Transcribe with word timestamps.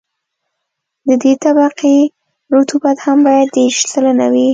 د 1.07 1.09
دې 1.23 1.33
طبقې 1.43 1.95
رطوبت 2.55 2.97
هم 3.05 3.17
باید 3.27 3.47
دېرش 3.57 3.79
سلنه 3.93 4.25
وي 4.33 4.47